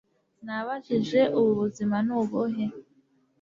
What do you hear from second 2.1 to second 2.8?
ubuhe